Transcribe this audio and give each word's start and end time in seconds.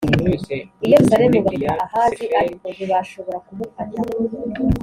i 0.55 0.87
Yerusalemu 0.91 1.37
bagota 1.45 1.73
Ahazi 1.85 2.25
ariko 2.41 2.65
ntibashobora 2.73 3.37
kumufata 3.45 3.99